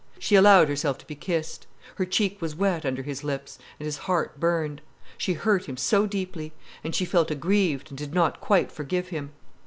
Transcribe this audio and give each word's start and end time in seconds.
She 0.17 0.33
allowed 0.35 0.67
herself 0.67 0.97
to 0.97 1.05
be 1.05 1.13
kissed. 1.13 1.67
Her 1.97 2.05
cheek 2.05 2.41
was 2.41 2.55
wet 2.55 2.85
under 2.87 3.03
his 3.03 3.23
lips, 3.23 3.59
and 3.79 3.85
his 3.85 3.99
heart 4.09 4.39
burned. 4.39 4.81
She 5.15 5.33
hurt 5.33 5.65
him 5.65 5.77
so 5.77 6.07
deeply. 6.07 6.53
And 6.83 6.95
she 6.95 7.05
felt 7.05 7.29
aggrieved, 7.29 7.91
and 7.91 7.99
did 7.99 8.11
not 8.11 8.41
quite 8.41 8.71
forgive 8.71 9.09
him. 9.09 9.29